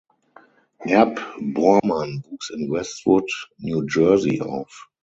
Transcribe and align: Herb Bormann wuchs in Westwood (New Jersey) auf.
Herb 0.79 1.19
Bormann 1.39 2.23
wuchs 2.27 2.49
in 2.49 2.71
Westwood 2.71 3.29
(New 3.59 3.85
Jersey) 3.85 4.41
auf. 4.41 4.89